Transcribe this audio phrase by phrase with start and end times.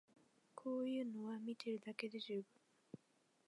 [0.55, 2.43] こういうのは見てるだけで充分